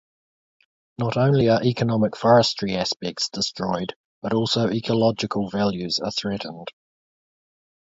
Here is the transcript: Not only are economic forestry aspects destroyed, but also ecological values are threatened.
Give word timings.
Not 0.97 1.15
only 1.15 1.47
are 1.49 1.63
economic 1.63 2.15
forestry 2.17 2.73
aspects 2.75 3.29
destroyed, 3.29 3.93
but 4.23 4.33
also 4.33 4.67
ecological 4.71 5.47
values 5.51 5.99
are 5.99 6.09
threatened. 6.11 6.69